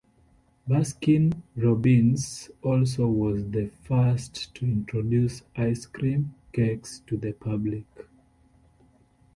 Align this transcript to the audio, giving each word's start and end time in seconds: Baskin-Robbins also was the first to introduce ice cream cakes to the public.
Baskin-Robbins 0.67 2.49
also 2.63 3.07
was 3.07 3.45
the 3.51 3.67
first 3.83 4.51
to 4.55 4.65
introduce 4.65 5.43
ice 5.55 5.85
cream 5.85 6.33
cakes 6.51 7.03
to 7.05 7.17
the 7.17 7.33
public. 7.33 7.85